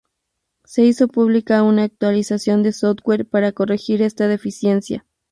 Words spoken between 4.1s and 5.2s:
deficiencia.